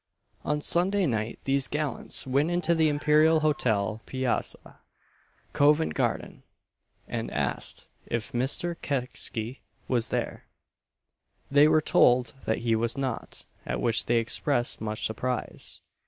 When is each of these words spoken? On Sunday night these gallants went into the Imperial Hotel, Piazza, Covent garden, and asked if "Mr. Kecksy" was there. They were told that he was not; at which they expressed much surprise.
On 0.43 0.61
Sunday 0.61 1.05
night 1.05 1.37
these 1.43 1.67
gallants 1.67 2.25
went 2.25 2.49
into 2.49 2.73
the 2.73 2.89
Imperial 2.89 3.41
Hotel, 3.41 4.01
Piazza, 4.07 4.79
Covent 5.53 5.93
garden, 5.93 6.41
and 7.07 7.29
asked 7.29 7.87
if 8.07 8.31
"Mr. 8.31 8.75
Kecksy" 8.81 9.59
was 9.87 10.09
there. 10.09 10.45
They 11.51 11.67
were 11.67 11.81
told 11.81 12.33
that 12.45 12.57
he 12.65 12.75
was 12.75 12.97
not; 12.97 13.45
at 13.63 13.79
which 13.79 14.07
they 14.07 14.17
expressed 14.17 14.81
much 14.81 15.05
surprise. 15.05 15.81